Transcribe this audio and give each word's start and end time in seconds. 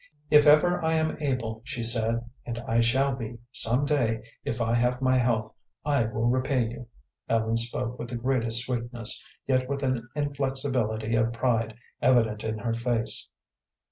"If 0.31 0.47
ever 0.47 0.83
I 0.83 0.93
am 0.95 1.15
able," 1.21 1.61
she 1.63 1.83
said 1.83 2.27
"and 2.43 2.57
I 2.57 2.79
shall 2.79 3.15
be 3.15 3.25
able 3.27 3.37
some 3.51 3.85
day 3.85 4.23
if 4.43 4.59
I 4.59 4.73
have 4.73 4.99
my 4.99 5.15
health 5.19 5.53
I 5.85 6.05
will 6.05 6.25
repay 6.27 6.69
you." 6.69 6.87
Ellen 7.29 7.55
spoke 7.55 7.99
with 7.99 8.09
the 8.09 8.15
greatest 8.15 8.63
sweetness, 8.65 9.23
yet 9.45 9.69
with 9.69 9.83
an 9.83 10.09
inflexibility 10.15 11.13
of 11.13 11.33
pride 11.33 11.75
evident 12.01 12.43
in 12.43 12.57
her 12.57 12.73
face. 12.73 13.27